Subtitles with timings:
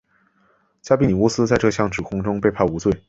[0.81, 2.91] 加比尼乌斯在这项指控中被判无罪。